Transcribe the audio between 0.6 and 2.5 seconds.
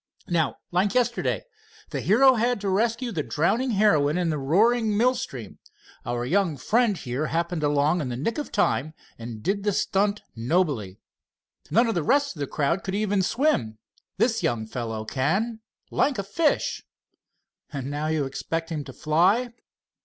like yesterday. The hero